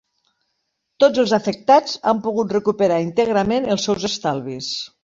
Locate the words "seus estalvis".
3.91-4.75